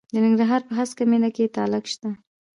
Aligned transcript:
د 0.13 0.15
ننګرهار 0.25 0.61
په 0.67 0.73
هسکه 0.79 1.03
مینه 1.11 1.29
کې 1.35 1.53
تالک 1.55 1.85
شته. 1.93 2.09